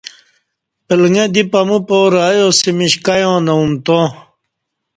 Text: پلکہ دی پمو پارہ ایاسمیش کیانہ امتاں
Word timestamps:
پلکہ 0.85 1.25
دی 1.33 1.43
پمو 1.51 1.77
پارہ 1.87 2.21
ایاسمیش 2.29 2.93
کیانہ 3.05 3.53
امتاں 3.61 4.07